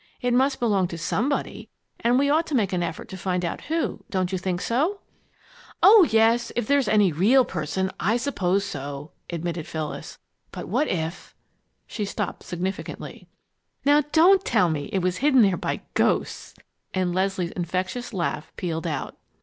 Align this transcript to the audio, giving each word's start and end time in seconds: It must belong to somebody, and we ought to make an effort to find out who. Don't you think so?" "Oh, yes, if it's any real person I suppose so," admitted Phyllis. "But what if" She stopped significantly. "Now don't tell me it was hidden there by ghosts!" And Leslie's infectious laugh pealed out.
It 0.19 0.33
must 0.33 0.59
belong 0.59 0.87
to 0.87 0.97
somebody, 0.97 1.69
and 1.99 2.17
we 2.17 2.27
ought 2.27 2.47
to 2.47 2.55
make 2.55 2.73
an 2.73 2.81
effort 2.81 3.07
to 3.09 3.17
find 3.17 3.45
out 3.45 3.65
who. 3.65 4.03
Don't 4.09 4.31
you 4.31 4.39
think 4.39 4.59
so?" 4.59 5.01
"Oh, 5.83 6.07
yes, 6.09 6.51
if 6.55 6.71
it's 6.71 6.87
any 6.87 7.11
real 7.11 7.45
person 7.45 7.91
I 7.99 8.17
suppose 8.17 8.65
so," 8.65 9.11
admitted 9.29 9.67
Phyllis. 9.67 10.17
"But 10.51 10.67
what 10.67 10.87
if" 10.87 11.35
She 11.85 12.03
stopped 12.05 12.41
significantly. 12.41 13.27
"Now 13.85 14.01
don't 14.11 14.43
tell 14.43 14.71
me 14.71 14.85
it 14.85 15.03
was 15.03 15.17
hidden 15.17 15.43
there 15.43 15.55
by 15.55 15.81
ghosts!" 15.93 16.55
And 16.95 17.13
Leslie's 17.13 17.51
infectious 17.51 18.11
laugh 18.11 18.51
pealed 18.57 18.87
out. 18.87 19.15